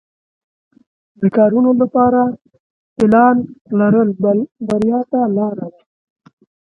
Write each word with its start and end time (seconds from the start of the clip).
د 1.19 1.21
کارونو 1.37 1.71
لپاره 1.81 2.21
پلان 2.95 3.35
لرل 3.79 4.09
بریا 4.67 4.99
ته 5.11 5.19
لار 5.35 5.55
ده. 5.71 5.81